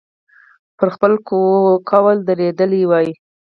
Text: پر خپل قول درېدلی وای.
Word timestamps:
پر 0.77 0.87
خپل 0.95 1.11
قول 1.89 2.17
درېدلی 2.27 2.81
وای. 2.89 3.07